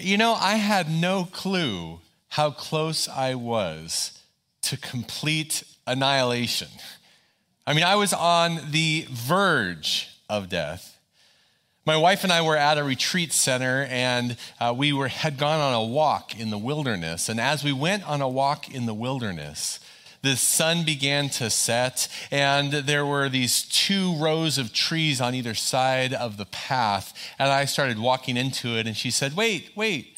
[0.00, 4.22] You know, I had no clue how close I was
[4.62, 6.68] to complete annihilation.
[7.66, 10.98] I mean, I was on the verge of death.
[11.86, 15.60] My wife and I were at a retreat center, and uh, we were, had gone
[15.60, 17.28] on a walk in the wilderness.
[17.28, 19.80] And as we went on a walk in the wilderness,
[20.22, 25.54] the sun began to set, and there were these two rows of trees on either
[25.54, 27.14] side of the path.
[27.38, 30.16] And I started walking into it, and she said, Wait, wait,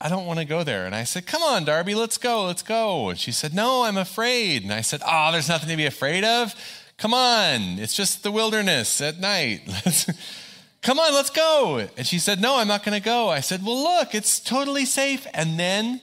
[0.00, 0.84] I don't want to go there.
[0.84, 3.10] And I said, Come on, Darby, let's go, let's go.
[3.10, 4.64] And she said, No, I'm afraid.
[4.64, 6.54] And I said, Oh, there's nothing to be afraid of.
[6.98, 9.62] Come on, it's just the wilderness at night.
[10.82, 11.86] Come on, let's go.
[11.96, 13.28] And she said, No, I'm not going to go.
[13.28, 15.26] I said, Well, look, it's totally safe.
[15.32, 16.00] And then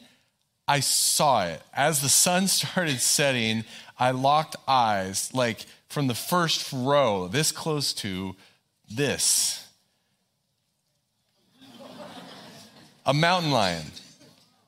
[0.69, 1.63] I saw it.
[1.73, 3.65] As the sun started setting,
[3.97, 8.35] I locked eyes, like from the first row, this close to
[8.87, 9.67] this.
[13.05, 13.85] A mountain lion.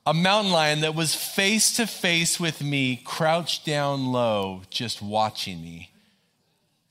[0.07, 5.61] A mountain lion that was face to face with me, crouched down low, just watching
[5.61, 5.91] me.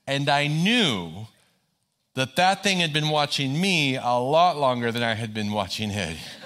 [0.07, 1.27] And I knew
[2.15, 5.91] that that thing had been watching me a lot longer than I had been watching
[5.91, 6.17] it.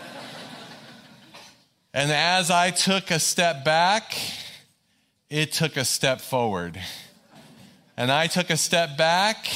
[1.95, 4.17] And as I took a step back,
[5.29, 6.77] it took a step forward.
[7.95, 9.47] And I took a step back,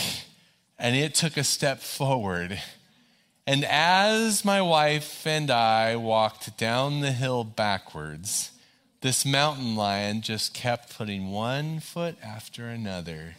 [0.78, 2.58] and it took a step forward.
[3.46, 8.52] And as my wife and I walked down the hill backwards,
[9.02, 13.36] this mountain lion just kept putting one foot after another,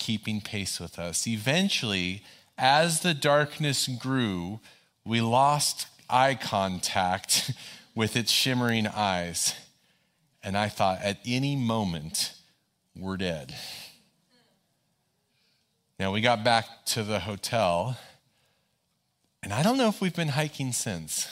[0.00, 1.24] keeping pace with us.
[1.24, 2.24] Eventually,
[2.58, 4.58] as the darkness grew,
[5.04, 7.52] we lost eye contact
[7.94, 9.54] with its shimmering eyes.
[10.42, 12.34] And I thought, at any moment,
[12.94, 13.54] we're dead.
[15.98, 17.96] Now, we got back to the hotel,
[19.42, 21.26] and I don't know if we've been hiking since.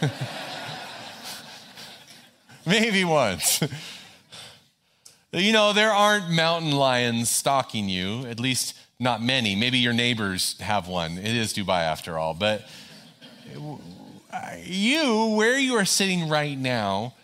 [2.66, 3.62] Maybe once.
[5.32, 9.56] you know, there aren't mountain lions stalking you, at least not many.
[9.56, 11.18] Maybe your neighbors have one.
[11.18, 12.34] It is Dubai after all.
[12.34, 12.68] But
[14.64, 17.14] you, where you are sitting right now,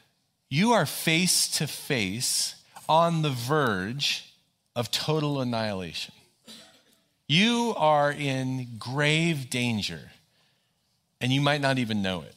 [0.48, 2.54] you are face to face
[2.88, 4.32] on the verge
[4.74, 6.14] of total annihilation.
[7.26, 10.10] You are in grave danger,
[11.20, 12.34] and you might not even know it.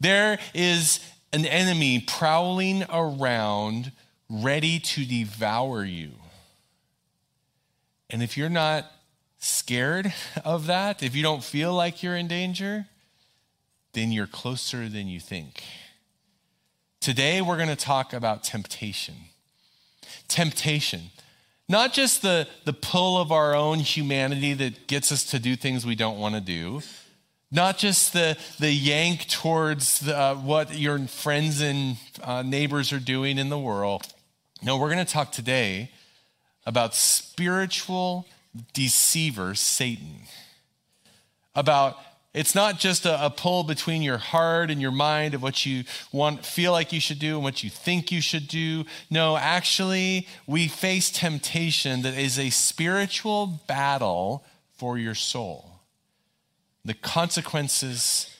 [0.00, 1.00] There is
[1.32, 3.92] an enemy prowling around,
[4.30, 6.12] ready to devour you.
[8.08, 8.90] And if you're not
[9.38, 10.12] scared
[10.44, 12.86] of that, if you don't feel like you're in danger,
[13.92, 15.62] then you're closer than you think.
[17.00, 19.14] Today, we're going to talk about temptation.
[20.26, 21.10] Temptation.
[21.68, 25.84] Not just the, the pull of our own humanity that gets us to do things
[25.84, 26.82] we don't want to do,
[27.50, 32.98] not just the, the yank towards the, uh, what your friends and uh, neighbors are
[32.98, 34.06] doing in the world.
[34.62, 35.90] No, we're going to talk today
[36.66, 38.26] about spiritual
[38.72, 40.22] deceiver, Satan.
[41.54, 41.96] About
[42.34, 45.84] it's not just a, a, pull between your heart and your mind of what you
[46.12, 48.84] want, feel like you should do and what you think you should do.
[49.10, 54.44] No, actually, we face temptation that is a spiritual battle
[54.76, 55.80] for your soul.
[56.84, 58.34] The consequences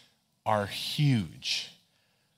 [0.46, 1.70] are huge.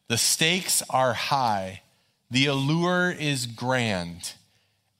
[0.08, 1.82] The stakes are high.
[2.30, 4.34] The allure is grand.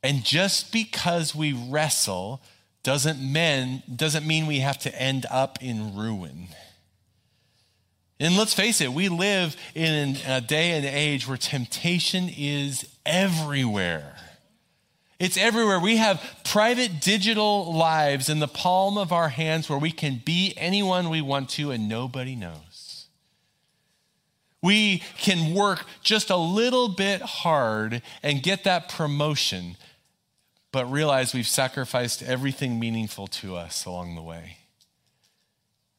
[0.03, 2.43] And just because we wrestle
[2.83, 6.49] doesn't mean, doesn't mean we have to end up in ruin.
[8.19, 14.15] And let's face it, we live in a day and age where temptation is everywhere.
[15.19, 15.81] It's everywhere.
[15.81, 20.55] We have private digital lives in the palm of our hands where we can be
[20.57, 23.07] anyone we want to and nobody knows.
[24.63, 29.77] We can work just a little bit hard and get that promotion
[30.73, 34.59] but realize we've sacrificed everything meaningful to us along the way.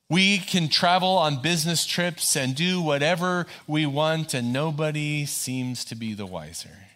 [0.10, 5.96] We can travel on business trips and do whatever we want, and nobody seems to
[5.96, 6.88] be the wiser.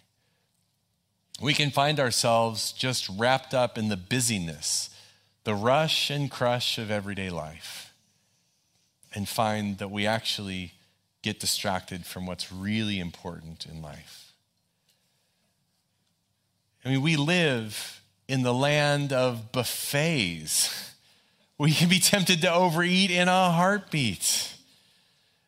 [1.42, 4.90] We can find ourselves just wrapped up in the busyness,
[5.44, 7.94] the rush and crush of everyday life,
[9.14, 10.74] and find that we actually
[11.22, 14.25] get distracted from what's really important in life.
[16.86, 20.82] I mean, we live in the land of buffets.
[21.58, 24.56] We can be tempted to overeat in a heartbeat.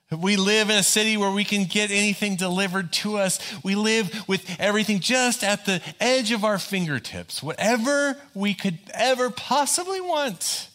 [0.09, 3.39] We live in a city where we can get anything delivered to us.
[3.61, 9.29] We live with everything just at the edge of our fingertips, whatever we could ever
[9.29, 10.69] possibly want.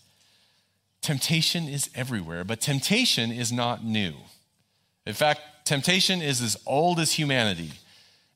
[1.01, 4.13] temptation is everywhere, but temptation is not new.
[5.07, 7.73] In fact, temptation is as old as humanity.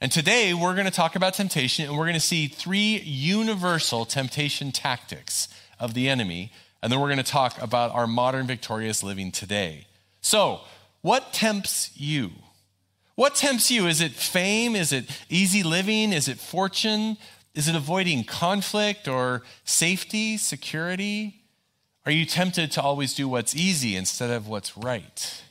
[0.01, 4.05] And today we're going to talk about temptation and we're going to see three universal
[4.05, 5.49] temptation tactics
[5.81, 6.53] of the enemy.
[6.83, 9.87] And then we're going to talk about our modern victorious living today.
[10.21, 10.61] So,
[11.01, 12.33] what tempts you?
[13.15, 13.87] What tempts you?
[13.87, 14.77] Is it fame?
[14.77, 16.13] Is it easy living?
[16.13, 17.17] Is it fortune?
[17.55, 21.41] Is it avoiding conflict or safety, security?
[22.05, 25.43] Are you tempted to always do what's easy instead of what's right?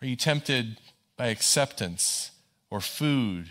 [0.00, 0.78] Are you tempted
[1.16, 2.30] by acceptance
[2.70, 3.50] or food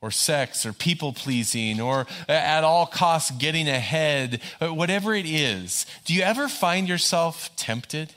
[0.00, 5.86] or sex or people pleasing or at all costs getting ahead, uh, whatever it is?
[6.04, 8.12] Do you ever find yourself tempted?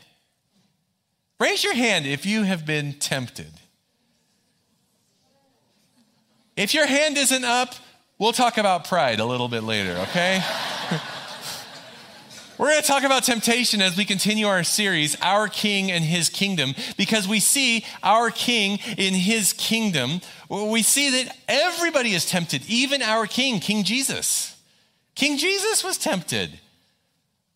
[1.40, 3.52] Raise your hand if you have been tempted.
[6.56, 7.76] If your hand isn't up,
[8.18, 10.42] we'll talk about pride a little bit later, okay?
[12.58, 16.28] We're going to talk about temptation as we continue our series, Our King and His
[16.28, 20.22] Kingdom, because we see our King in His kingdom.
[20.50, 24.60] We see that everybody is tempted, even our King, King Jesus.
[25.14, 26.60] King Jesus was tempted.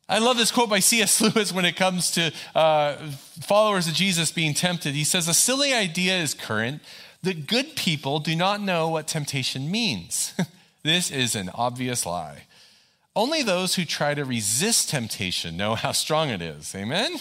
[0.07, 1.19] I love this quote by C.S.
[1.35, 2.97] Lewis when it comes to uh,
[3.41, 4.93] followers of Jesus being tempted.
[4.93, 6.79] He says, A silly idea is current
[7.23, 10.35] that good people do not know what temptation means.
[10.83, 12.43] this is an obvious lie.
[13.15, 16.73] Only those who try to resist temptation know how strong it is.
[16.75, 17.19] Amen?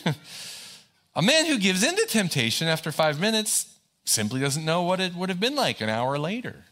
[1.14, 5.14] A man who gives in to temptation after five minutes simply doesn't know what it
[5.14, 6.64] would have been like an hour later.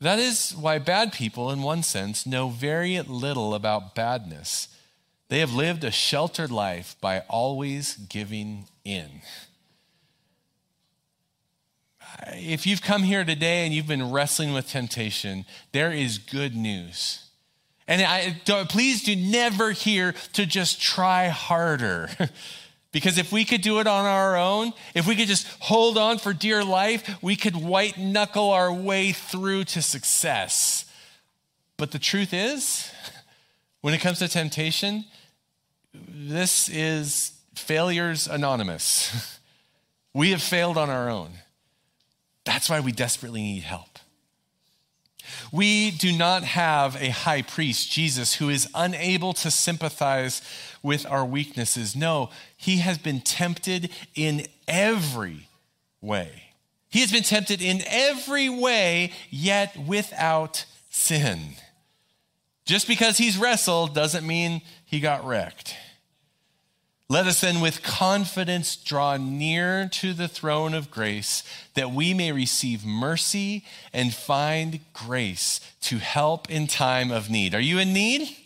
[0.00, 4.68] That is why bad people, in one sense, know very little about badness.
[5.28, 9.20] They have lived a sheltered life by always giving in
[12.32, 17.23] if you've come here today and you've been wrestling with temptation, there is good news.
[17.86, 22.08] And I, please do never hear to just try harder.
[22.92, 26.18] because if we could do it on our own, if we could just hold on
[26.18, 30.86] for dear life, we could white knuckle our way through to success.
[31.76, 32.90] But the truth is,
[33.80, 35.04] when it comes to temptation,
[35.92, 39.40] this is failures anonymous.
[40.14, 41.32] we have failed on our own.
[42.44, 43.93] That's why we desperately need help.
[45.52, 50.42] We do not have a high priest, Jesus, who is unable to sympathize
[50.82, 51.96] with our weaknesses.
[51.96, 55.48] No, he has been tempted in every
[56.00, 56.42] way.
[56.90, 61.54] He has been tempted in every way, yet without sin.
[62.64, 65.74] Just because he's wrestled doesn't mean he got wrecked.
[67.14, 71.44] Let us then with confidence draw near to the throne of grace
[71.74, 77.54] that we may receive mercy and find grace to help in time of need.
[77.54, 78.36] Are you in need?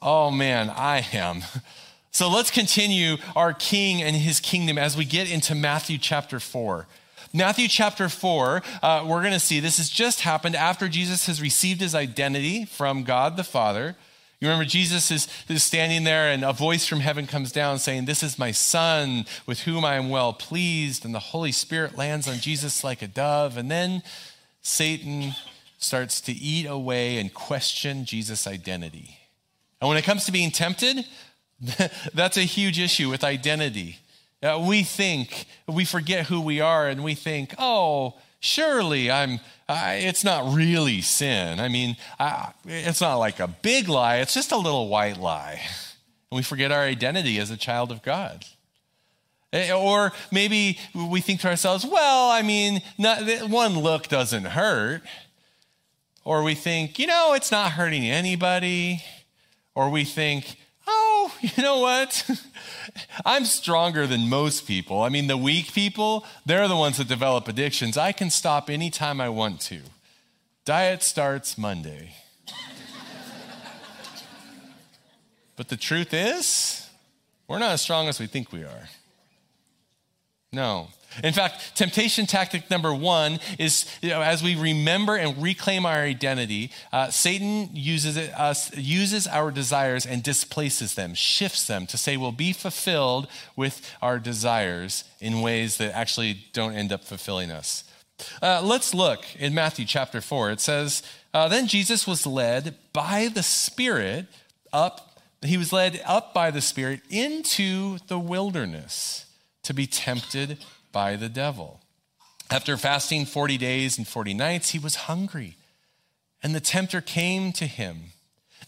[0.00, 1.42] Oh man, I am.
[2.12, 6.86] So let's continue our king and his kingdom as we get into Matthew chapter 4.
[7.32, 11.42] Matthew chapter 4, uh, we're going to see this has just happened after Jesus has
[11.42, 13.96] received his identity from God the Father.
[14.40, 18.06] You remember Jesus is, is standing there, and a voice from heaven comes down saying,
[18.06, 21.04] This is my son with whom I am well pleased.
[21.04, 23.58] And the Holy Spirit lands on Jesus like a dove.
[23.58, 24.02] And then
[24.62, 25.34] Satan
[25.76, 29.18] starts to eat away and question Jesus' identity.
[29.78, 31.04] And when it comes to being tempted,
[32.14, 33.98] that's a huge issue with identity.
[34.42, 39.96] Uh, we think, we forget who we are, and we think, oh, surely I'm, I,
[39.96, 41.60] it's not really sin.
[41.60, 45.60] I mean, I, it's not like a big lie, it's just a little white lie.
[46.30, 48.44] And we forget our identity as a child of God.
[49.52, 55.02] Eh, or maybe we think to ourselves, well, I mean, not, one look doesn't hurt.
[56.24, 59.02] Or we think, you know, it's not hurting anybody.
[59.74, 60.56] Or we think,
[60.90, 62.28] oh, you know what?
[63.24, 65.00] I'm stronger than most people.
[65.00, 67.96] I mean, the weak people, they're the ones that develop addictions.
[67.96, 69.80] I can stop anytime I want to.
[70.64, 72.14] Diet starts Monday.
[75.56, 76.88] but the truth is,
[77.48, 78.88] we're not as strong as we think we are.
[80.52, 80.88] No.
[81.24, 85.98] In fact, temptation tactic number one is you know, as we remember and reclaim our
[85.98, 91.98] identity, uh, Satan uses, it, us, uses our desires and displaces them, shifts them to
[91.98, 93.26] say we'll be fulfilled
[93.56, 97.84] with our desires in ways that actually don't end up fulfilling us.
[98.42, 100.52] Uh, let's look in Matthew chapter 4.
[100.52, 101.02] It says,
[101.34, 104.26] uh, Then Jesus was led by the Spirit
[104.72, 109.26] up, he was led up by the Spirit into the wilderness
[109.62, 110.58] to be tempted
[110.92, 111.80] by the devil.
[112.50, 115.56] After fasting 40 days and 40 nights, he was hungry,
[116.42, 118.12] and the tempter came to him.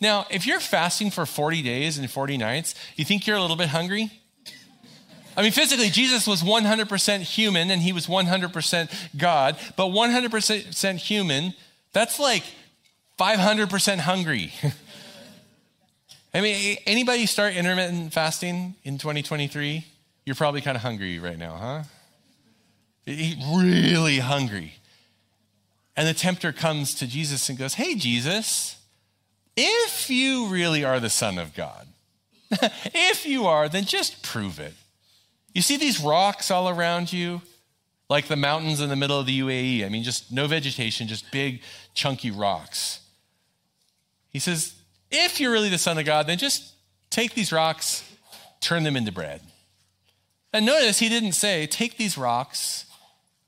[0.00, 3.57] Now, if you're fasting for 40 days and 40 nights, you think you're a little
[3.57, 4.11] bit hungry?
[5.37, 11.55] I mean, physically, Jesus was 100% human and he was 100% God, but 100% human,
[11.93, 12.43] that's like
[13.19, 14.52] 500% hungry.
[16.35, 19.87] I mean, anybody start intermittent fasting in 2023?
[20.25, 21.83] You're probably kind of hungry right now, huh?
[23.05, 24.75] He really hungry.
[25.97, 28.77] And the tempter comes to Jesus and goes, Hey, Jesus,
[29.57, 31.89] if you really are the Son of God,
[32.51, 34.75] if you are, then just prove it.
[35.53, 37.43] You see these rocks all around you,
[38.09, 39.85] like the mountains in the middle of the UAE.
[39.85, 41.61] I mean, just no vegetation, just big,
[41.95, 43.01] chunky rocks.
[44.31, 44.75] He says,
[45.11, 46.73] if you're really the Son of God, then just
[47.11, 48.03] take these rocks,
[48.61, 49.43] turn them into bread.
[50.55, 52.87] And notice he didn't say, take these rocks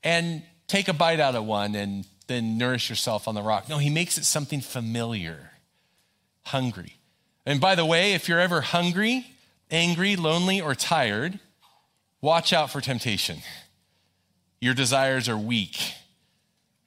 [0.05, 3.67] and take a bite out of one and then nourish yourself on the rock.
[3.67, 5.51] No, he makes it something familiar,
[6.43, 6.97] hungry.
[7.45, 9.25] And by the way, if you're ever hungry,
[9.69, 11.39] angry, lonely, or tired,
[12.21, 13.39] watch out for temptation.
[14.61, 15.77] Your desires are weak,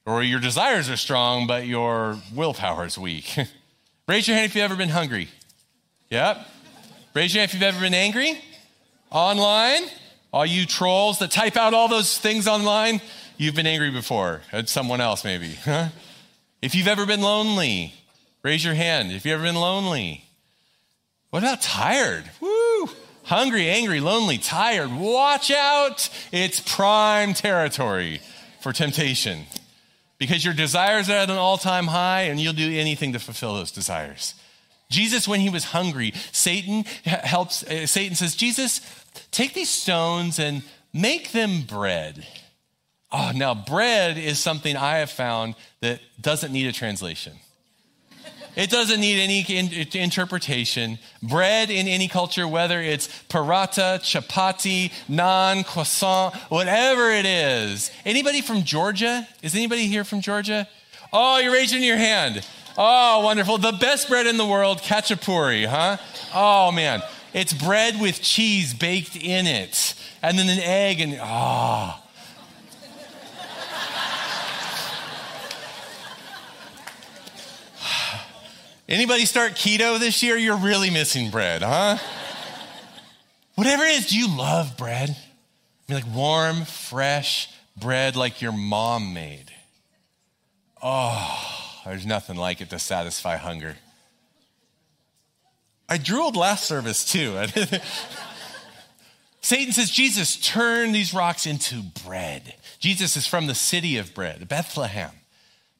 [0.05, 3.37] or your desires are strong, but your willpower is weak.
[4.07, 5.29] Raise your hand if you've ever been hungry.
[6.09, 6.45] Yep.
[7.13, 8.39] Raise your hand if you've ever been angry.
[9.11, 9.83] Online,
[10.31, 13.01] all you trolls that type out all those things online,
[13.37, 15.53] you've been angry before at someone else, maybe.
[15.53, 15.89] Huh?
[16.61, 17.93] If you've ever been lonely,
[18.43, 19.11] raise your hand.
[19.11, 20.25] If you've ever been lonely,
[21.29, 22.29] what about tired?
[22.41, 22.89] Woo!
[23.23, 24.91] Hungry, angry, lonely, tired.
[24.91, 26.09] Watch out.
[26.31, 28.21] It's prime territory
[28.61, 29.45] for temptation
[30.17, 33.55] because your desires are at an all time high and you'll do anything to fulfill
[33.55, 34.33] those desires.
[34.89, 38.81] Jesus, when he was hungry, Satan helps, uh, Satan says, Jesus,
[39.31, 40.63] take these stones and
[40.93, 42.25] make them bread.
[43.11, 47.33] Oh, now bread is something I have found that doesn't need a translation.
[48.55, 49.45] It doesn't need any
[49.93, 50.99] interpretation.
[51.23, 57.91] Bread in any culture, whether it's paratha, chapati, naan, croissant, whatever it is.
[58.05, 59.27] Anybody from Georgia?
[59.41, 60.67] Is anybody here from Georgia?
[61.13, 62.45] Oh, you're raising your hand.
[62.77, 63.57] Oh, wonderful.
[63.57, 65.97] The best bread in the world, khachapuri, huh?
[66.33, 67.01] Oh, man.
[67.33, 72.01] It's bread with cheese baked in it, and then an egg, and oh.
[78.89, 80.37] Anybody start keto this year?
[80.37, 81.97] You're really missing bread, huh?
[83.53, 85.09] Whatever it is, do you love bread?
[85.09, 85.13] I
[85.93, 89.51] mean, like warm, fresh bread like your mom made.
[90.81, 93.75] Oh, there's nothing like it to satisfy hunger.
[95.89, 97.35] I drooled last service too.
[99.41, 102.55] Satan says, Jesus, turn these rocks into bread.
[102.79, 105.11] Jesus is from the city of bread, Bethlehem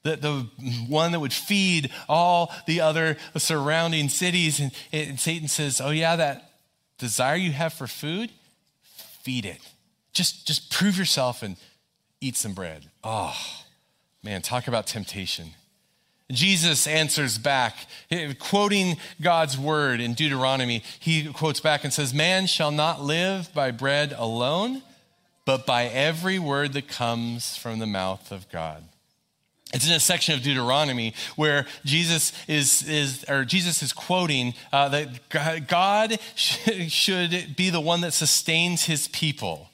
[0.04, 0.50] the, the
[0.88, 4.60] one that would feed all the other surrounding cities.
[4.60, 6.52] And, and Satan says, Oh, yeah, that
[6.98, 8.32] desire you have for food,
[9.22, 9.60] feed it.
[10.14, 11.58] Just, just prove yourself and
[12.22, 12.90] eat some bread.
[13.04, 13.36] Oh,
[14.24, 15.52] man, talk about temptation.
[16.32, 17.76] Jesus answers back,
[18.38, 20.84] quoting God's word in Deuteronomy.
[21.00, 24.84] He quotes back and says, Man shall not live by bread alone,
[25.46, 28.84] but by every word that comes from the mouth of God.
[29.74, 34.90] It's in a section of Deuteronomy where Jesus is, is or Jesus is quoting uh,
[34.90, 39.70] that God should be the one that sustains his people.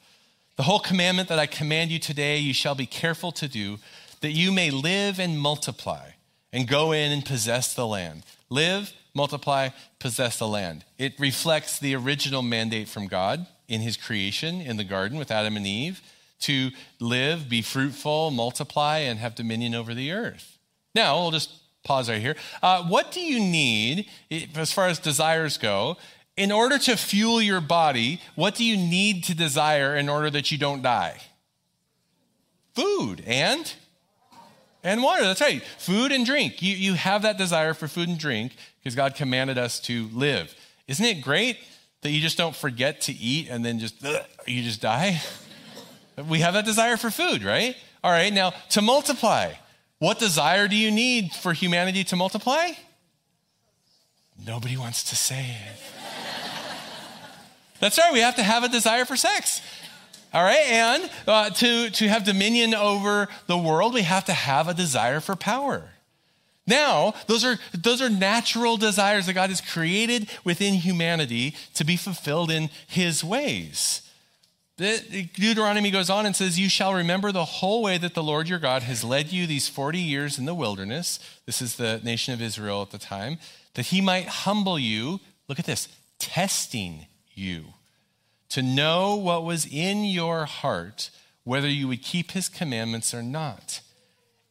[0.56, 3.78] The whole commandment that I command you today, you shall be careful to do,
[4.22, 6.12] that you may live and multiply
[6.56, 8.24] and go in and possess the land.
[8.50, 9.70] Live, multiply,
[10.00, 10.86] possess the land.
[10.98, 15.58] It reflects the original mandate from God in his creation in the garden with Adam
[15.58, 16.02] and Eve
[16.40, 16.72] to
[17.02, 20.58] live, be fruitful, multiply, and have dominion over the earth.
[20.94, 21.52] Now, we'll just
[21.84, 22.38] pause right here.
[22.64, 24.10] Uh, what do you need,
[24.56, 25.98] as far as desires go,
[26.38, 28.22] in order to fuel your body?
[28.36, 31.20] What do you need to desire in order that you don't die?
[32.76, 33.74] Food and
[34.86, 35.24] and water.
[35.24, 35.62] That's right.
[35.80, 36.62] Food and drink.
[36.62, 40.56] You, you have that desire for food and drink because God commanded us to live.
[40.88, 41.58] Isn't it great
[42.02, 45.22] that you just don't forget to eat and then just ugh, you just die?
[46.30, 47.76] We have that desire for food, right?
[48.02, 49.52] All right, now to multiply.
[50.00, 52.70] What desire do you need for humanity to multiply?
[54.48, 55.80] Nobody wants to say it.
[57.82, 59.60] That's right, we have to have a desire for sex.
[60.36, 64.68] All right, and uh, to, to have dominion over the world, we have to have
[64.68, 65.92] a desire for power.
[66.68, 71.96] Now, those are, those are natural desires that God has created within humanity to be
[71.96, 74.02] fulfilled in His ways.
[74.76, 78.60] Deuteronomy goes on and says, You shall remember the whole way that the Lord your
[78.60, 81.18] God has led you these 40 years in the wilderness.
[81.46, 83.38] This is the nation of Israel at the time.
[83.76, 85.22] that he might humble you.
[85.48, 85.88] Look at this
[86.20, 87.68] testing you
[88.56, 91.10] to know what was in your heart,
[91.44, 93.82] whether you would keep his commandments or not.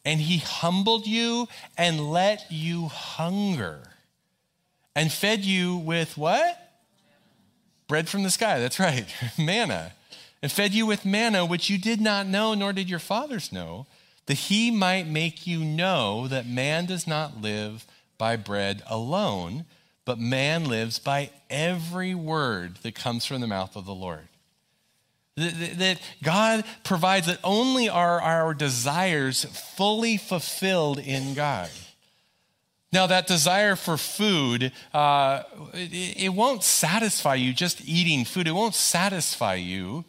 [0.04, 3.80] And he humbled you and let you hunger
[4.94, 6.60] and fed you with what?
[7.88, 8.58] Bread from the sky.
[8.60, 9.06] That's right,
[9.38, 9.92] manna.
[10.42, 13.86] And fed you with manna, which you did not know, nor did your fathers know,
[14.26, 17.86] that he might make you know that man does not live
[18.18, 19.64] by bread alone
[20.04, 24.28] but man lives by every word that comes from the mouth of the Lord.
[25.36, 31.70] That God provides that only are our desires fully fulfilled in God.
[32.92, 35.42] Now, that desire for food, uh,
[35.72, 38.46] it, it won't satisfy you just eating food.
[38.46, 40.04] It won't satisfy you.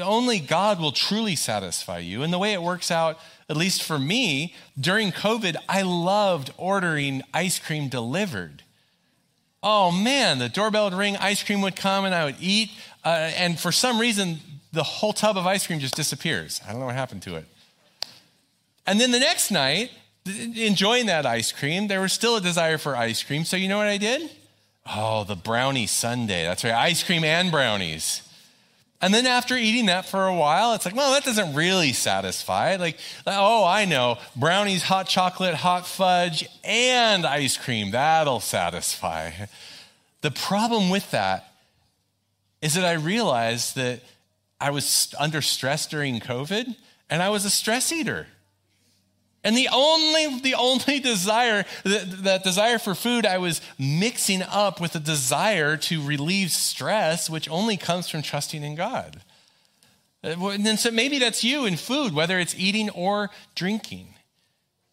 [0.00, 2.24] Only God will truly satisfy you.
[2.24, 7.22] And the way it works out, at least for me, during COVID, I loved ordering
[7.32, 8.64] ice cream delivered
[9.62, 12.70] oh man, the doorbell would ring, ice cream would come, and I would eat.
[13.04, 14.40] Uh, and for some reason,
[14.72, 16.60] the whole tub of ice cream just disappears.
[16.66, 17.46] I don't know what happened to it.
[18.86, 19.90] And then the next night,
[20.26, 23.44] enjoying that ice cream, there was still a desire for ice cream.
[23.44, 24.30] So you know what I did?
[24.86, 26.42] Oh, the brownie sundae.
[26.44, 28.22] That's right, ice cream and brownies.
[29.02, 32.76] And then after eating that for a while, it's like, well, that doesn't really satisfy.
[32.76, 39.32] Like, oh, I know, brownies, hot chocolate, hot fudge, and ice cream, that'll satisfy.
[40.20, 41.52] The problem with that
[42.62, 44.02] is that I realized that
[44.60, 46.76] I was under stress during COVID
[47.10, 48.28] and I was a stress eater.
[49.44, 54.94] And the only, the only desire, that, desire for food, I was mixing up with
[54.94, 59.20] a desire to relieve stress, which only comes from trusting in God.
[60.22, 64.14] Uh, and then so maybe that's you in food, whether it's eating or drinking.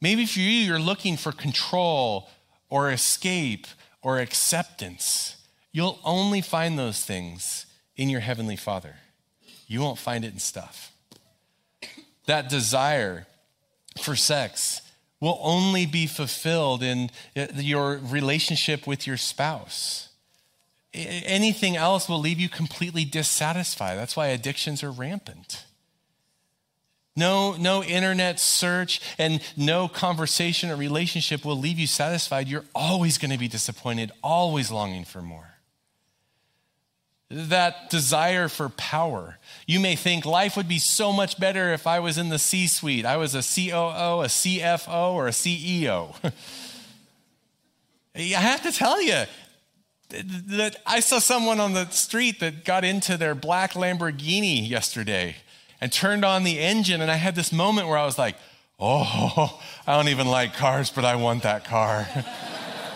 [0.01, 2.29] Maybe for you, you're looking for control
[2.69, 3.67] or escape
[4.01, 5.35] or acceptance.
[5.71, 8.95] You'll only find those things in your Heavenly Father.
[9.67, 10.91] You won't find it in stuff.
[12.25, 13.27] That desire
[13.97, 14.81] for sex
[15.21, 20.09] will only be fulfilled in uh, your relationship with your spouse.
[20.93, 23.97] Anything else will leave you completely dissatisfied.
[23.97, 25.65] That's why addictions are rampant.
[27.15, 32.47] No, no internet search and no conversation or relationship will leave you satisfied.
[32.47, 35.48] You're always going to be disappointed, always longing for more
[37.31, 39.37] that desire for power.
[39.67, 42.67] You may think life would be so much better if I was in the C
[42.67, 43.05] suite.
[43.05, 46.15] I was a COO, a CFO, or a CEO.
[48.15, 49.25] I have to tell you
[50.09, 55.35] that I saw someone on the street that got into their black Lamborghini yesterday
[55.79, 56.99] and turned on the engine.
[57.01, 58.35] And I had this moment where I was like,
[58.79, 62.07] oh, I don't even like cars, but I want that car.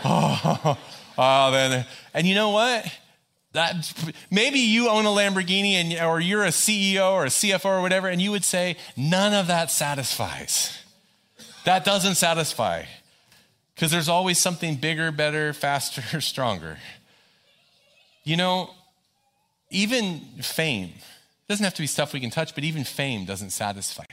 [0.03, 0.77] oh,
[1.19, 2.91] oh, then, and you know what?
[3.53, 3.93] That,
[4.31, 8.07] maybe you own a Lamborghini and, or you're a CEO or a CFO or whatever,
[8.07, 10.77] and you would say, none of that satisfies.
[11.63, 12.85] That doesn't satisfy.
[13.75, 16.79] Because there's always something bigger, better, faster, stronger.
[18.23, 18.71] You know,
[19.69, 20.93] even fame,
[21.47, 24.05] doesn't have to be stuff we can touch, but even fame doesn't satisfy.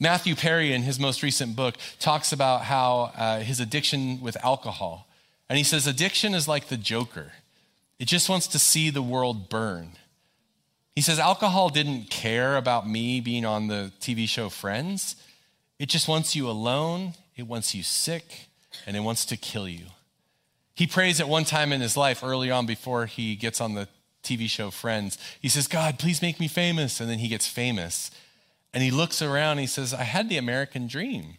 [0.00, 5.06] Matthew Perry, in his most recent book, talks about how uh, his addiction with alcohol.
[5.48, 7.32] And he says, addiction is like the Joker.
[7.98, 9.92] It just wants to see the world burn.
[10.94, 15.16] He says, Alcohol didn't care about me being on the TV show Friends.
[15.78, 18.48] It just wants you alone, it wants you sick,
[18.86, 19.86] and it wants to kill you.
[20.74, 23.88] He prays at one time in his life, early on before he gets on the
[24.24, 25.18] TV show Friends.
[25.40, 27.00] He says, God, please make me famous.
[27.00, 28.10] And then he gets famous.
[28.72, 31.36] And he looks around and he says, I had the American dream.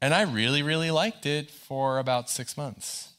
[0.00, 3.11] And I really, really liked it for about six months.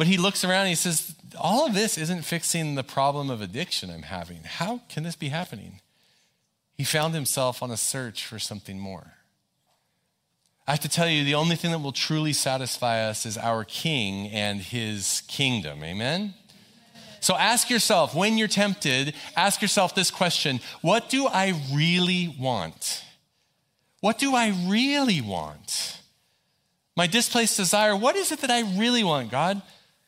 [0.00, 3.42] But he looks around and he says, All of this isn't fixing the problem of
[3.42, 4.44] addiction I'm having.
[4.44, 5.82] How can this be happening?
[6.74, 9.12] He found himself on a search for something more.
[10.66, 13.62] I have to tell you, the only thing that will truly satisfy us is our
[13.62, 15.84] King and his kingdom.
[15.84, 16.32] Amen?
[17.20, 23.04] So ask yourself, when you're tempted, ask yourself this question What do I really want?
[24.00, 26.00] What do I really want?
[26.96, 29.60] My displaced desire, what is it that I really want, God?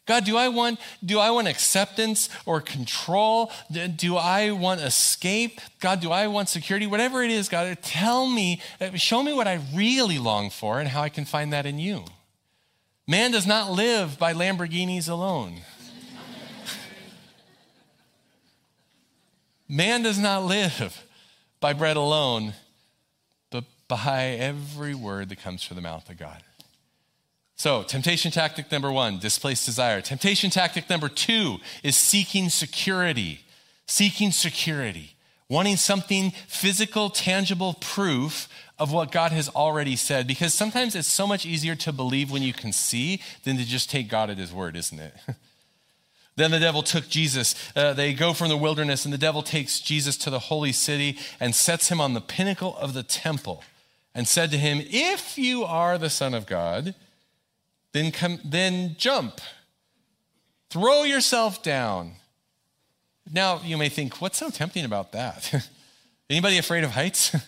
[0.05, 3.53] God, do I want do I want acceptance or control?
[3.71, 5.61] Do I want escape?
[5.79, 6.89] God, do I want security?
[6.89, 10.89] Whatever it is, God, tell me, uh, show me what I really long for and
[10.89, 12.05] how I can find that in you.
[13.07, 15.59] Man does not live by Lamborghinis alone.
[19.69, 21.07] Man does not live
[21.61, 22.55] by bread alone,
[23.51, 26.43] but by every word that comes from the mouth of God.
[27.63, 30.01] So, temptation tactic number one, displaced desire.
[30.01, 33.45] Temptation tactic number two is seeking security.
[33.87, 35.15] Seeking security.
[35.49, 38.49] Wanting something physical, tangible proof
[38.81, 40.27] of what God has already said.
[40.27, 43.89] Because sometimes it's so much easier to believe when you can see than to just
[43.89, 45.15] take God at his word, isn't it?
[46.35, 47.55] Then the devil took Jesus.
[47.77, 51.17] Uh, they go from the wilderness, and the devil takes Jesus to the holy city
[51.39, 53.63] and sets him on the pinnacle of the temple
[54.15, 56.95] and said to him, If you are the Son of God,
[57.93, 59.41] then, come, then jump,
[60.71, 62.13] throw yourself down.
[63.31, 65.69] Now you may think, what's so tempting about that?
[66.31, 67.37] Anybody afraid of heights?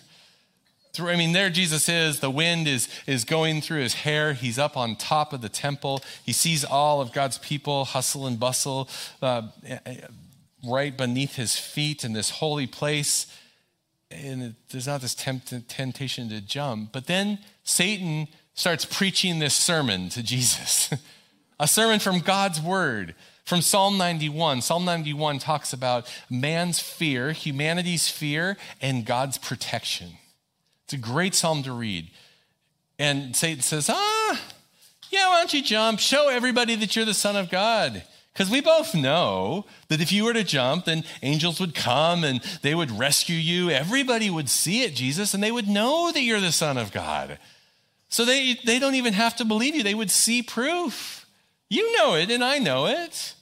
[0.99, 2.19] I mean, there Jesus is.
[2.19, 4.33] The wind is, is going through his hair.
[4.33, 6.01] He's up on top of the temple.
[6.23, 8.89] He sees all of God's people hustle and bustle
[9.21, 9.43] uh,
[10.65, 13.27] right beneath his feet in this holy place.
[14.09, 16.91] And there's not this tempt- temptation to jump.
[16.91, 20.91] But then Satan starts preaching this sermon to Jesus
[21.59, 23.15] a sermon from God's word.
[23.43, 30.13] From Psalm 91, Psalm 91 talks about man's fear, humanity's fear, and God's protection.
[30.85, 32.09] It's a great psalm to read.
[32.97, 34.41] And Satan says, Ah,
[35.11, 35.99] yeah, why don't you jump?
[35.99, 38.03] Show everybody that you're the Son of God.
[38.33, 42.41] Because we both know that if you were to jump, then angels would come and
[42.63, 43.69] they would rescue you.
[43.69, 47.37] Everybody would see it, Jesus, and they would know that you're the Son of God.
[48.15, 51.25] So they, they don't even have to believe you, they would see proof.
[51.69, 53.33] You know it, and I know it.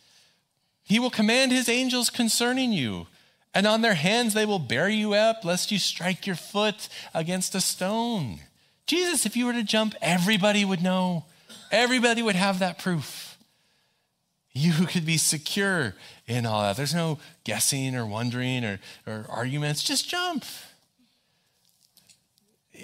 [0.84, 3.08] He will command his angels concerning you
[3.54, 7.54] and on their hands they will bear you up, lest you strike your foot against
[7.56, 8.40] a stone.
[8.88, 11.26] Jesus, if you were to jump, everybody would know.
[11.72, 13.38] Everybody would have that proof.
[14.54, 15.94] You could be secure
[16.26, 16.78] in all that.
[16.78, 19.84] There's no guessing or wondering or, or arguments.
[19.84, 20.44] Just jump.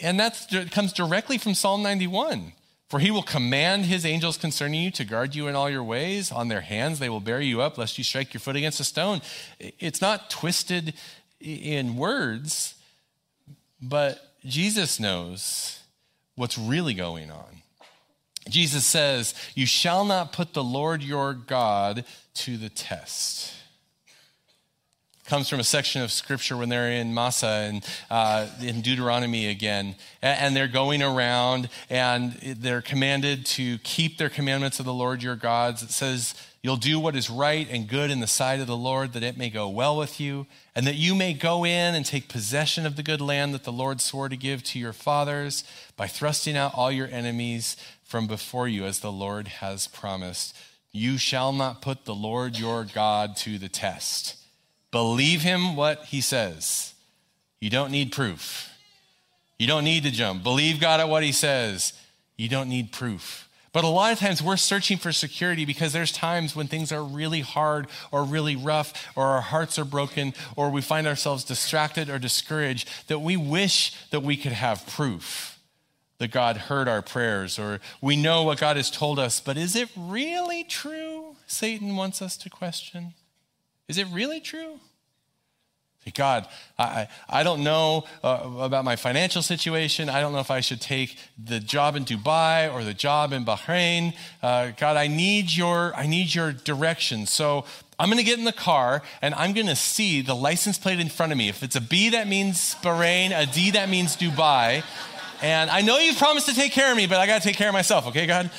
[0.01, 2.53] And that comes directly from Psalm 91.
[2.89, 6.31] For he will command his angels concerning you to guard you in all your ways.
[6.31, 8.83] On their hands they will bear you up, lest you strike your foot against a
[8.83, 9.21] stone.
[9.59, 10.95] It's not twisted
[11.39, 12.75] in words,
[13.79, 15.79] but Jesus knows
[16.35, 17.61] what's really going on.
[18.49, 23.58] Jesus says, You shall not put the Lord your God to the test
[25.29, 29.95] comes from a section of scripture when they're in Massah and uh, in Deuteronomy again.
[30.23, 35.35] And they're going around and they're commanded to keep their commandments of the Lord your
[35.35, 35.75] God.
[35.83, 39.13] It says, You'll do what is right and good in the sight of the Lord,
[39.13, 42.27] that it may go well with you, and that you may go in and take
[42.27, 45.63] possession of the good land that the Lord swore to give to your fathers
[45.95, 50.57] by thrusting out all your enemies from before you, as the Lord has promised.
[50.91, 54.35] You shall not put the Lord your God to the test.
[54.91, 56.93] Believe him what he says.
[57.59, 58.69] You don't need proof.
[59.57, 60.43] You don't need to jump.
[60.43, 61.93] Believe God at what he says.
[62.37, 63.49] You don't need proof.
[63.71, 67.03] But a lot of times we're searching for security because there's times when things are
[67.03, 72.09] really hard or really rough or our hearts are broken or we find ourselves distracted
[72.09, 75.59] or discouraged that we wish that we could have proof
[76.17, 79.39] that God heard our prayers or we know what God has told us.
[79.39, 81.35] But is it really true?
[81.45, 83.13] Satan wants us to question.
[83.89, 84.79] Is it really true?
[86.15, 86.47] God,
[86.77, 90.09] I, I don't know uh, about my financial situation.
[90.09, 93.45] I don't know if I should take the job in Dubai or the job in
[93.45, 94.15] Bahrain.
[94.41, 97.27] Uh, God, I need your I need your direction.
[97.27, 97.65] So
[97.99, 100.99] I'm going to get in the car and I'm going to see the license plate
[100.99, 101.49] in front of me.
[101.49, 103.37] If it's a B, that means Bahrain.
[103.37, 104.83] A D, that means Dubai.
[105.41, 107.57] And I know you've promised to take care of me, but I got to take
[107.57, 108.07] care of myself.
[108.07, 108.49] Okay, God.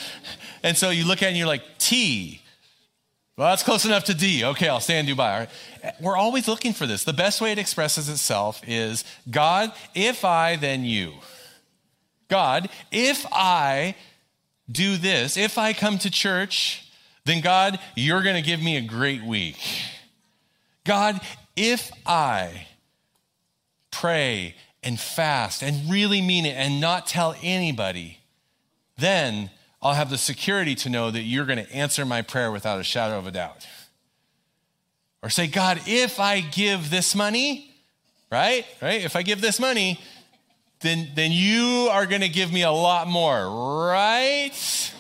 [0.63, 2.43] And so you look at it and you're like T.
[3.41, 4.45] Well, that's close enough to D.
[4.45, 5.49] Okay, I'll stay in Dubai.
[5.99, 7.05] We're always looking for this.
[7.05, 11.15] The best way it expresses itself is God, if I, then you.
[12.29, 13.95] God, if I
[14.71, 16.87] do this, if I come to church,
[17.25, 19.57] then God, you're going to give me a great week.
[20.85, 21.19] God,
[21.57, 22.67] if I
[23.91, 28.19] pray and fast and really mean it and not tell anybody,
[28.99, 29.49] then
[29.83, 32.85] I'll have the security to know that you're going to answer my prayer without a
[32.85, 33.67] shadow of a doubt.
[35.23, 37.75] Or say, God, if I give this money,
[38.31, 38.67] right?
[38.81, 39.03] Right?
[39.03, 40.01] If I give this money,
[40.81, 44.93] then, then you are going to give me a lot more, right?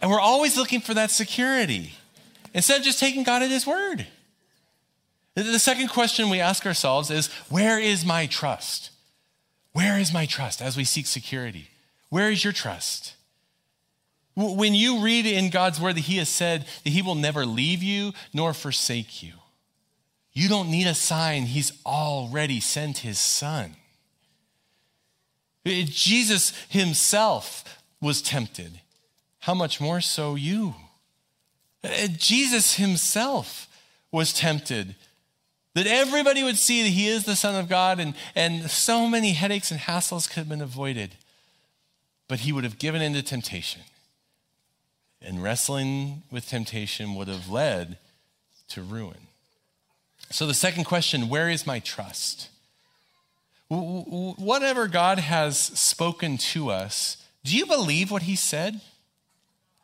[0.00, 1.92] And we're always looking for that security
[2.54, 4.06] instead of just taking God at His word.
[5.34, 8.90] The second question we ask ourselves is where is my trust?
[9.72, 11.68] Where is my trust as we seek security?
[12.08, 13.14] Where is your trust?
[14.40, 17.82] When you read in God's word that He has said that He will never leave
[17.82, 19.32] you nor forsake you,
[20.32, 21.42] you don't need a sign.
[21.42, 23.74] He's already sent His Son.
[25.64, 27.64] Jesus Himself
[28.00, 28.80] was tempted.
[29.40, 30.74] how much more so you?
[31.82, 33.68] Uh, Jesus himself
[34.10, 34.94] was tempted
[35.74, 39.32] that everybody would see that he is the Son of God, and, and so many
[39.32, 41.14] headaches and hassles could have been avoided.
[42.26, 43.82] But he would have given in to temptation.
[45.20, 47.98] And wrestling with temptation would have led
[48.68, 49.28] to ruin.
[50.30, 52.48] So, the second question where is my trust?
[53.68, 58.80] Whatever God has spoken to us, do you believe what he said?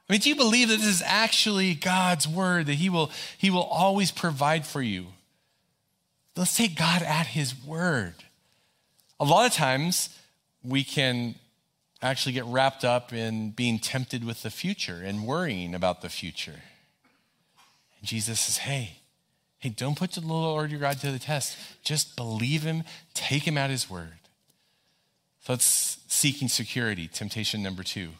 [0.08, 3.50] I mean, do you believe that this is actually God's word, that he will, he
[3.50, 5.06] will always provide for you?
[6.36, 8.14] Let's take God at his word.
[9.18, 10.10] A lot of times,
[10.62, 11.36] we can
[12.10, 16.60] actually get wrapped up in being tempted with the future and worrying about the future.
[17.98, 18.98] And Jesus says, hey,
[19.58, 21.56] hey, don't put the Lord your God to the test.
[21.82, 24.18] Just believe him, take him at his word.
[25.40, 28.10] So that's seeking security, temptation number two.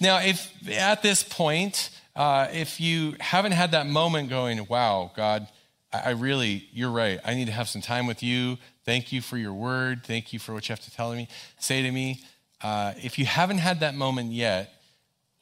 [0.00, 5.46] Now, if at this point, uh, if you haven't had that moment going, wow, God,
[5.92, 7.20] I really, you're right.
[7.24, 8.58] I need to have some time with you.
[8.84, 10.02] Thank you for your word.
[10.04, 12.22] Thank you for what you have to tell me, say to me.
[12.64, 14.72] Uh, if you haven't had that moment yet,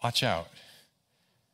[0.02, 0.48] watch out.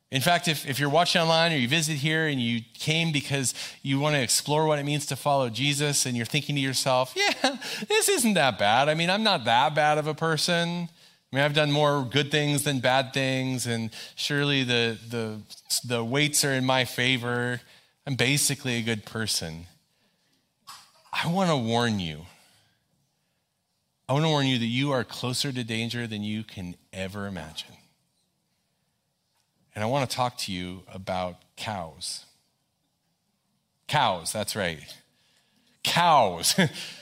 [0.09, 3.53] In fact, if, if you're watching online or you visit here and you came because
[3.83, 7.13] you want to explore what it means to follow Jesus and you're thinking to yourself,
[7.15, 8.89] yeah, this isn't that bad.
[8.89, 10.89] I mean, I'm not that bad of a person.
[11.31, 15.39] I mean, I've done more good things than bad things, and surely the, the,
[15.85, 17.61] the weights are in my favor.
[18.07, 19.67] I'm basically a good person.
[21.13, 22.21] I want to warn you.
[24.09, 27.27] I want to warn you that you are closer to danger than you can ever
[27.27, 27.75] imagine.
[29.75, 32.25] And I want to talk to you about cows.
[33.87, 34.81] Cows, that's right.
[35.83, 36.59] Cows.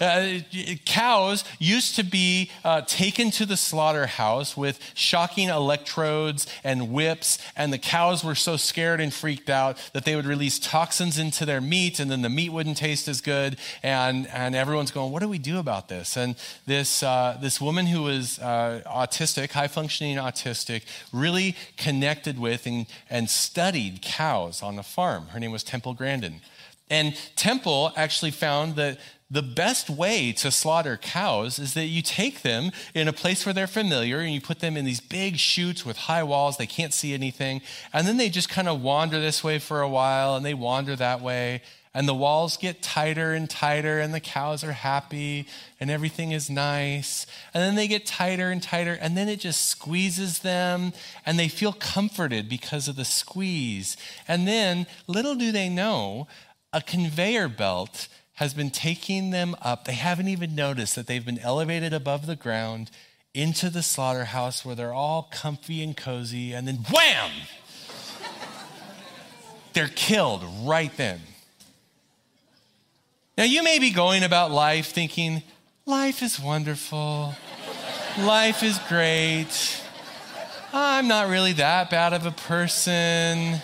[0.00, 0.40] Uh,
[0.84, 7.72] cows used to be uh, taken to the slaughterhouse with shocking electrodes and whips, and
[7.72, 11.60] the cows were so scared and freaked out that they would release toxins into their
[11.60, 13.56] meat, and then the meat wouldn't taste as good.
[13.80, 16.16] And, and everyone's going, What do we do about this?
[16.16, 16.34] And
[16.66, 22.86] this, uh, this woman who was uh, autistic, high functioning autistic, really connected with and,
[23.08, 25.28] and studied cows on the farm.
[25.28, 26.40] Her name was Temple Grandin.
[26.88, 32.42] And Temple actually found that the best way to slaughter cows is that you take
[32.42, 35.84] them in a place where they're familiar and you put them in these big chutes
[35.84, 36.56] with high walls.
[36.56, 37.60] They can't see anything.
[37.92, 40.94] And then they just kind of wander this way for a while and they wander
[40.96, 41.62] that way.
[41.92, 45.46] And the walls get tighter and tighter, and the cows are happy,
[45.80, 47.26] and everything is nice.
[47.54, 50.92] And then they get tighter and tighter, and then it just squeezes them,
[51.24, 53.96] and they feel comforted because of the squeeze.
[54.28, 56.28] And then, little do they know,
[56.70, 59.84] a conveyor belt has been taking them up.
[59.84, 62.90] They haven't even noticed that they've been elevated above the ground
[63.34, 67.30] into the slaughterhouse where they're all comfy and cozy, and then wham!
[69.72, 71.20] they're killed right then.
[73.36, 75.42] Now, you may be going about life thinking,
[75.84, 77.34] life is wonderful,
[78.18, 79.82] life is great.
[80.72, 83.60] I'm not really that bad of a person.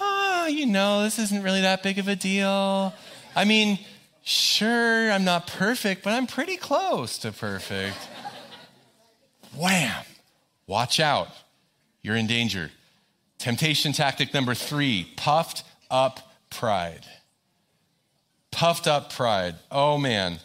[0.00, 2.94] Ah, oh, you know, this isn't really that big of a deal.
[3.38, 3.78] I mean,
[4.24, 7.96] sure, I'm not perfect, but I'm pretty close to perfect.
[9.56, 10.04] Wham!
[10.66, 11.28] Watch out.
[12.02, 12.72] You're in danger.
[13.38, 17.06] Temptation tactic number three puffed up pride.
[18.50, 19.54] Puffed up pride.
[19.70, 20.40] Oh man.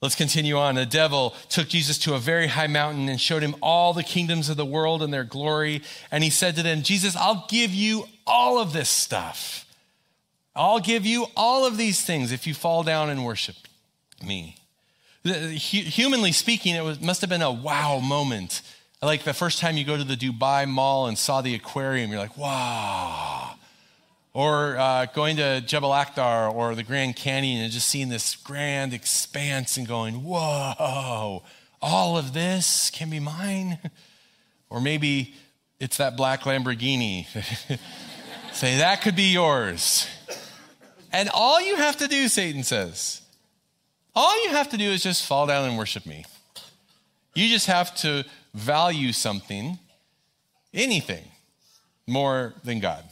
[0.00, 0.76] Let's continue on.
[0.76, 4.48] The devil took Jesus to a very high mountain and showed him all the kingdoms
[4.48, 5.82] of the world and their glory.
[6.10, 9.66] And he said to them, Jesus, I'll give you all of this stuff
[10.54, 13.56] I'll give you all of these things if you fall down and worship
[14.26, 14.56] me.
[15.22, 18.62] Humanly speaking, it was, must have been a wow moment.
[19.02, 22.18] Like the first time you go to the Dubai Mall and saw the aquarium, you're
[22.18, 23.54] like, wow.
[24.32, 28.94] Or uh, going to Jebel Akhdar or the Grand Canyon and just seeing this grand
[28.94, 31.42] expanse and going, whoa,
[31.82, 33.78] all of this can be mine.
[34.72, 35.34] Or maybe
[35.80, 37.26] it's that black Lamborghini.
[38.52, 40.06] Say, that could be yours.
[41.12, 43.22] And all you have to do, Satan says,
[44.14, 46.24] all you have to do is just fall down and worship me.
[47.34, 49.78] You just have to value something,
[50.74, 51.24] anything,
[52.06, 53.04] more than God.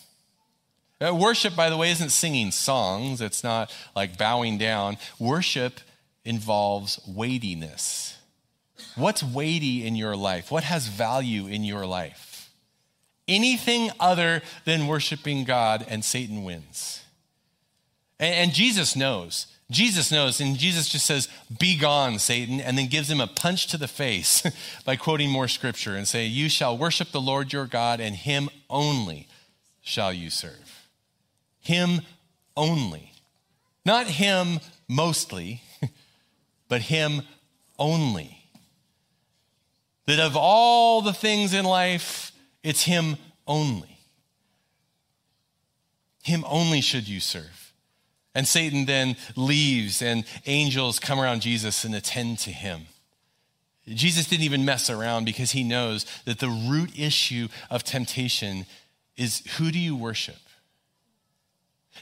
[1.00, 4.96] Uh, worship, by the way, isn't singing songs, it's not like bowing down.
[5.20, 5.80] Worship
[6.24, 8.16] involves weightiness.
[8.96, 10.50] What's weighty in your life?
[10.50, 12.50] What has value in your life?
[13.28, 16.97] Anything other than worshiping God, and Satan wins.
[18.18, 19.46] And, and Jesus knows.
[19.70, 21.28] Jesus knows, and Jesus just says,
[21.58, 24.42] Be gone, Satan, and then gives him a punch to the face
[24.86, 28.48] by quoting more scripture and say, You shall worship the Lord your God, and him
[28.70, 29.28] only
[29.82, 30.88] shall you serve.
[31.60, 32.00] Him
[32.56, 33.12] only.
[33.84, 35.60] Not him mostly,
[36.68, 37.22] but him
[37.78, 38.38] only.
[40.06, 43.98] That of all the things in life, it's him only.
[46.22, 47.67] Him only should you serve.
[48.34, 52.82] And Satan then leaves, and angels come around Jesus and attend to him.
[53.86, 58.66] Jesus didn't even mess around because he knows that the root issue of temptation
[59.16, 60.36] is who do you worship?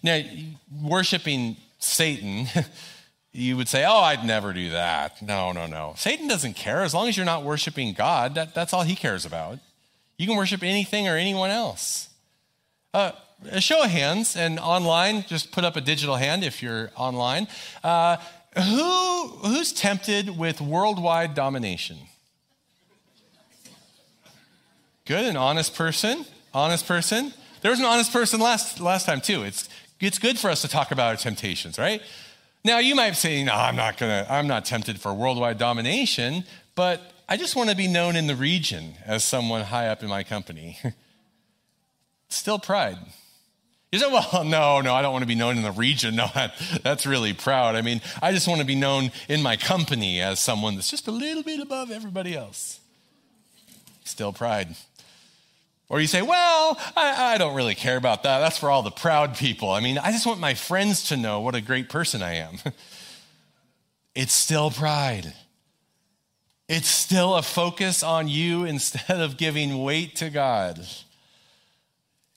[0.03, 0.21] Now,
[0.83, 2.49] worshiping Satan,
[3.33, 5.23] you would say, Oh, I'd never do that.
[5.23, 5.95] No, no, no.
[5.97, 6.83] Satan doesn't care.
[6.83, 9.59] As long as you're not worshiping God, that, that's all he cares about.
[10.19, 12.09] You can worship anything or anyone else.
[12.93, 13.12] Uh,
[13.51, 17.49] a show of hands and online, just put up a digital hand if you're online.
[17.83, 18.17] Uh,
[18.57, 21.99] who, who's tempted with worldwide domination?
[25.05, 26.25] Good, an honest person.
[26.53, 27.33] Honest person.
[27.61, 29.43] There was an honest person last, last time, too.
[29.43, 29.69] It's,
[30.01, 32.03] it's good for us to talk about our temptations, right?
[32.65, 37.13] Now, you might say, no, I'm not gonna, I'm not tempted for worldwide domination, but
[37.29, 40.23] I just want to be known in the region as someone high up in my
[40.23, 40.79] company.
[42.29, 42.99] Still pride.
[43.92, 46.16] You say, well, no, no, I don't want to be known in the region.
[46.16, 47.77] No, that, that's really proud.
[47.77, 51.09] I mean, I just want to be known in my company as someone that's just
[51.09, 52.81] a little bit above everybody else.
[54.05, 54.75] Still pride.
[55.88, 58.38] Or you say, well, I, I, don't really care about that.
[58.40, 59.70] That's for all the proud people.
[59.70, 62.57] I mean, I just want my friends to know what a great person I am.
[64.14, 65.33] it's still pride.
[66.68, 70.85] It's still a focus on you instead of giving weight to God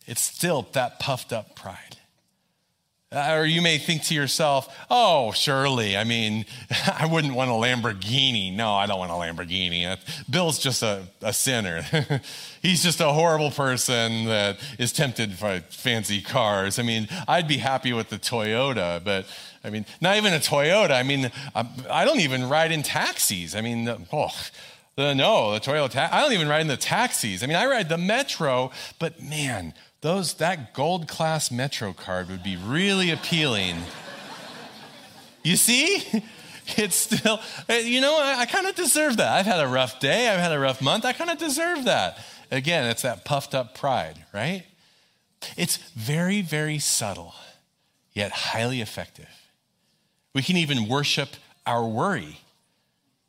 [0.10, 1.98] it's still that puffed up pride.
[3.12, 6.46] Or you may think to yourself, oh, surely, I mean,
[6.88, 8.56] I wouldn't want a Lamborghini.
[8.56, 9.98] No, I don't want a Lamborghini.
[10.30, 11.84] Bill's just a, a sinner.
[12.62, 16.78] He's just a horrible person that is tempted by fancy cars.
[16.80, 19.26] I mean, I'd be happy with the Toyota, but
[19.64, 20.92] I mean, not even a Toyota.
[20.92, 21.32] I mean,
[21.90, 23.56] I don't even ride in taxis.
[23.56, 24.30] I mean, oh,
[25.00, 27.42] the, no, the Toyota, I don't even ride in the taxis.
[27.42, 32.44] I mean, I ride the metro, but man, those that gold class metro card would
[32.44, 33.78] be really appealing.
[35.44, 36.04] You see?
[36.78, 39.34] It's still eh, you know i, I kind of deserve that.
[39.34, 42.20] I've had a rough day i've had a rough month i kind of deserve that.
[42.52, 44.66] Again it's that puffed up pride right?
[45.58, 47.34] It's very very subtle
[48.14, 49.30] yet highly effective.
[50.36, 51.30] We can even worship
[51.66, 52.40] our worry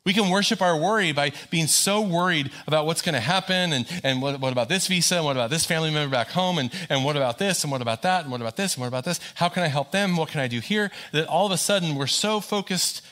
[0.03, 4.01] we can worship our worry by being so worried about what's going to happen and,
[4.03, 6.71] and what, what, about this visa and what about this family member back home and,
[6.89, 9.05] and what about this and what about that and what about this and what about
[9.05, 9.19] this?
[9.35, 10.17] How can I help them?
[10.17, 10.89] What can I do here?
[11.11, 13.03] That all of a sudden we're so focused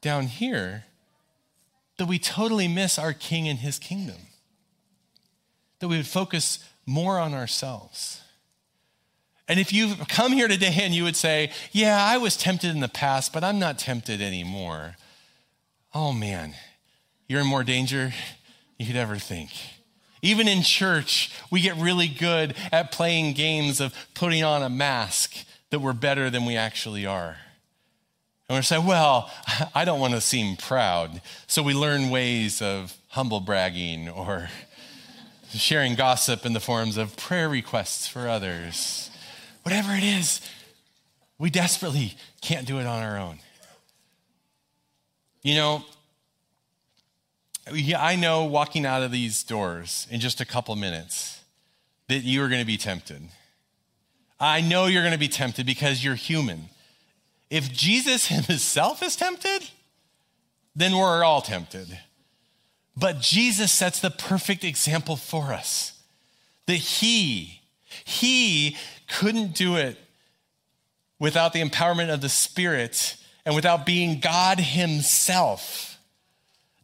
[0.00, 0.84] down here
[1.98, 4.28] that we totally miss our king and his kingdom.
[5.80, 8.20] That we would focus more on ourselves.
[9.48, 12.78] And if you come here today and you would say, Yeah, I was tempted in
[12.78, 14.94] the past, but I'm not tempted anymore
[15.94, 16.54] oh man,
[17.28, 18.12] you're in more danger
[18.78, 19.50] you could ever think.
[20.22, 25.34] Even in church, we get really good at playing games of putting on a mask
[25.70, 27.36] that we're better than we actually are.
[28.48, 29.30] And we say, well,
[29.74, 31.22] I don't want to seem proud.
[31.46, 34.50] So we learn ways of humble bragging or
[35.54, 39.10] sharing gossip in the forms of prayer requests for others.
[39.62, 40.40] Whatever it is,
[41.38, 43.38] we desperately can't do it on our own.
[45.42, 45.84] You know,
[47.96, 51.40] I know walking out of these doors in just a couple minutes
[52.08, 53.22] that you are going to be tempted.
[54.38, 56.68] I know you're going to be tempted because you're human.
[57.48, 59.68] If Jesus himself is tempted,
[60.74, 61.98] then we're all tempted.
[62.96, 66.00] But Jesus sets the perfect example for us
[66.66, 67.62] that he,
[68.04, 68.76] he
[69.08, 69.96] couldn't do it
[71.18, 75.90] without the empowerment of the Spirit and without being God Himself.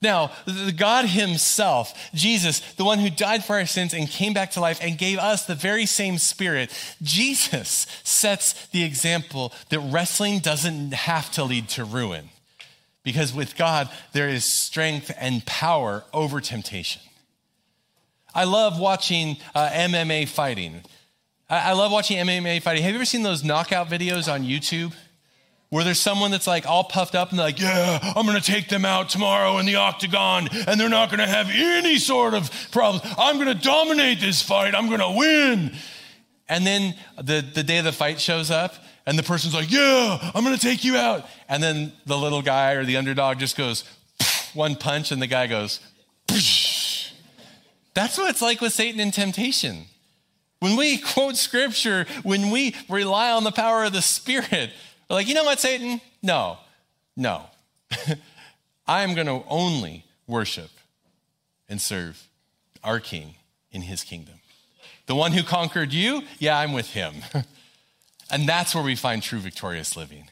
[0.02, 4.52] Now, the God Himself, Jesus, the one who died for our sins and came back
[4.52, 6.70] to life and gave us the very same Spirit,
[7.02, 12.28] Jesus sets the example that wrestling doesn't have to lead to ruin.
[13.04, 17.00] Because with God, there is strength and power over temptation.
[18.34, 20.82] I love watching uh, MMA fighting.
[21.48, 22.82] I, I love watching MMA fighting.
[22.82, 24.92] Have you ever seen those knockout videos on YouTube?
[25.70, 28.84] Where there's someone that's like all puffed up and like, yeah, I'm to take them
[28.84, 33.02] out tomorrow in the octagon and they're not to have any sort of problem.
[33.18, 34.74] I'm to dominate this fight.
[34.74, 35.72] I'm to win.
[36.48, 38.74] And then the, the day of the fight shows up
[39.06, 41.26] And the person's like, Yeah, I'm to take you out.
[41.48, 43.84] And then the little guy or the underdog just goes,
[44.52, 45.80] one punch, and the guy goes,
[47.94, 49.84] That's what it's like with Satan in temptation.
[50.58, 54.70] When we quote scripture, when we rely on the power of the Spirit,
[55.08, 56.00] we're like, you know what, Satan?
[56.22, 56.58] No,
[57.16, 57.44] no.
[58.86, 60.70] I am going to only worship
[61.68, 62.28] and serve
[62.82, 63.34] our King
[63.70, 64.34] in his kingdom.
[65.06, 67.14] The one who conquered you, yeah, I'm with him.
[68.30, 70.28] and that's where we find true victorious living.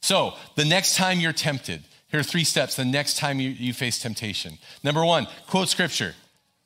[0.00, 3.72] So, the next time you're tempted, here are three steps the next time you, you
[3.72, 4.58] face temptation.
[4.84, 6.14] Number one, quote scripture.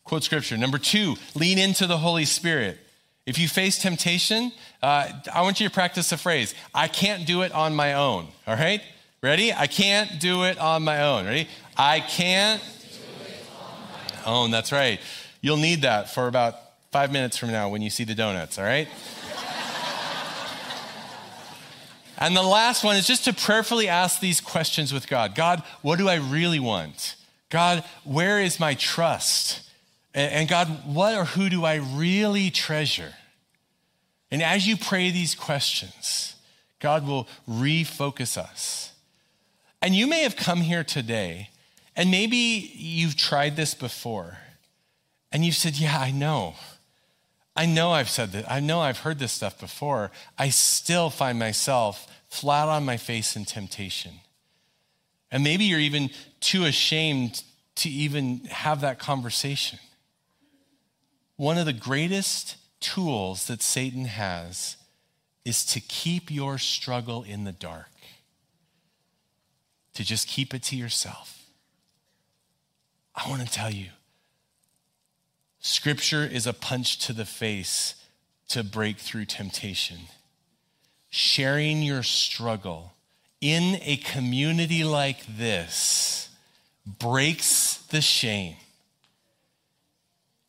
[0.05, 0.57] Quote scripture.
[0.57, 2.79] Number two, lean into the Holy Spirit.
[3.29, 4.53] If you face temptation,
[4.83, 8.29] uh, I want you to practice the phrase, I can't do it on my own.
[8.47, 8.81] All right?
[9.23, 9.53] Ready?
[9.53, 11.27] I can't do it on my own.
[11.27, 11.47] Ready?
[11.77, 12.63] I can't
[14.25, 14.51] own.
[14.51, 14.99] That's right.
[15.43, 16.55] You'll need that for about
[16.91, 18.89] five minutes from now when you see the donuts, all right?
[22.19, 25.99] and the last one is just to prayerfully ask these questions with God God, what
[25.99, 27.15] do I really want?
[27.51, 29.69] God, where is my trust?
[30.15, 33.13] And God, what or who do I really treasure?
[34.31, 36.37] And as you pray these questions,
[36.81, 38.93] God will refocus us.
[39.81, 41.51] And you may have come here today,
[41.97, 44.39] and maybe you've tried this before,
[45.33, 46.55] and you've said, Yeah, I know.
[47.55, 48.51] I know I've said that.
[48.51, 50.13] I know I've heard this stuff before.
[50.39, 54.13] I still find myself flat on my face in temptation.
[55.33, 57.43] And maybe you're even too ashamed
[57.77, 59.81] to even have that conversation.
[61.35, 64.77] One of the greatest tools that Satan has
[65.45, 67.91] is to keep your struggle in the dark,
[69.95, 71.47] to just keep it to yourself.
[73.15, 73.89] I want to tell you
[75.61, 77.95] Scripture is a punch to the face
[78.49, 79.99] to break through temptation.
[81.11, 82.93] Sharing your struggle
[83.41, 86.29] in a community like this
[86.87, 88.57] breaks the shame.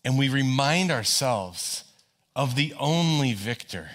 [0.05, 1.83] And we remind ourselves
[2.39, 3.89] of the only victor,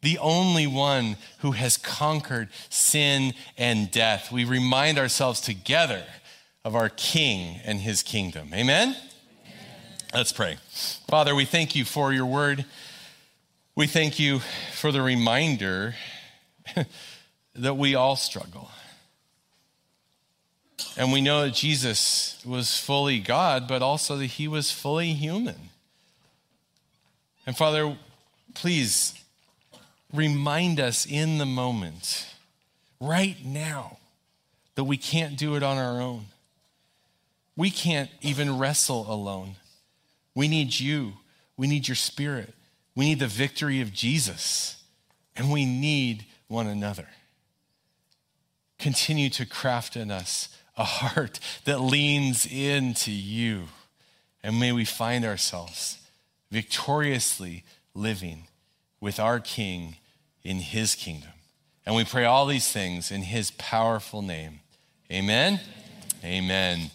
[0.00, 4.32] the only one who has conquered sin and death.
[4.32, 6.06] We remind ourselves together
[6.64, 8.54] of our King and his kingdom.
[8.54, 8.96] Amen?
[10.14, 10.56] Let's pray.
[11.06, 12.64] Father, we thank you for your word.
[13.74, 14.38] We thank you
[14.72, 15.96] for the reminder
[17.54, 18.70] that we all struggle.
[20.96, 25.68] And we know that Jesus was fully God, but also that he was fully human.
[27.50, 27.96] And Father,
[28.54, 29.12] please
[30.14, 32.28] remind us in the moment,
[33.00, 33.98] right now,
[34.76, 36.26] that we can't do it on our own.
[37.56, 39.56] We can't even wrestle alone.
[40.32, 41.14] We need you.
[41.56, 42.54] We need your spirit.
[42.94, 44.80] We need the victory of Jesus.
[45.34, 47.08] And we need one another.
[48.78, 53.64] Continue to craft in us a heart that leans into you.
[54.40, 55.99] And may we find ourselves
[56.50, 58.44] victoriously living
[59.00, 59.96] with our King
[60.42, 61.30] in his kingdom.
[61.86, 64.60] And we pray all these things in his powerful name.
[65.10, 65.60] Amen.
[66.22, 66.44] Amen.
[66.44, 66.90] Amen.